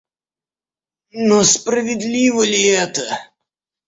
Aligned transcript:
Но 1.27 1.43
справедливо 1.43 2.41
ли 2.41 2.63
это?.. 2.63 3.07